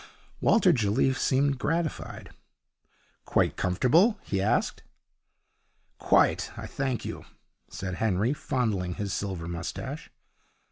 Walter 0.39 0.73
Jelliffe 0.73 1.19
seemed 1.19 1.59
gratified. 1.59 2.31
'Quite 3.23 3.55
comfortable?' 3.55 4.17
he 4.23 4.41
asked. 4.41 4.81
'Quite, 5.99 6.49
I 6.57 6.65
thank 6.65 7.05
you,' 7.05 7.25
said 7.69 7.93
Henry, 8.01 8.33
fondling 8.33 8.95
his 8.95 9.13
silver 9.13 9.47
moustache. 9.47 10.09